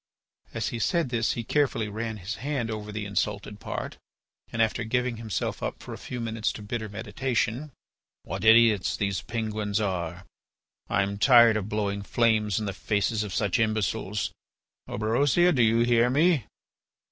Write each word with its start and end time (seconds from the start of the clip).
As 0.55 0.69
he 0.69 0.79
said 0.79 1.09
this 1.09 1.33
he 1.33 1.43
carefully 1.43 1.87
ran 1.87 2.17
his 2.17 2.37
hand 2.41 2.71
over 2.71 2.91
the 2.91 3.05
insulted 3.05 3.59
part, 3.59 3.97
and, 4.51 4.59
after 4.59 4.83
giving 4.83 5.17
himself 5.17 5.61
up 5.61 5.77
for 5.77 5.93
a 5.93 5.97
few 5.99 6.19
moments 6.19 6.51
to 6.53 6.63
bitter 6.63 6.89
meditation: 6.89 7.71
"What 8.23 8.43
idiots 8.43 8.97
those 8.97 9.21
Penguins 9.21 9.79
are! 9.79 10.25
I 10.89 11.03
am 11.03 11.19
tired 11.19 11.55
of 11.55 11.69
blowing 11.69 12.01
flames 12.01 12.59
in 12.59 12.65
the 12.65 12.73
faces 12.73 13.21
of 13.21 13.31
such 13.31 13.59
imbeciles. 13.59 14.31
Orberosia, 14.87 15.53
do 15.53 15.61
you 15.61 15.81
hear 15.81 16.09
me?" 16.09 16.45